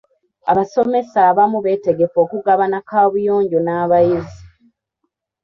Abasomesa 0.51 1.19
abamu 1.29 1.57
beetegefu 1.65 2.15
okugabana 2.25 2.77
kaabuyonjo 2.87 3.59
n'abayizi. 3.61 4.39